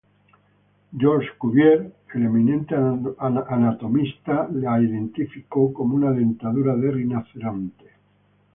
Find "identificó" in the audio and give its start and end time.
4.81-5.71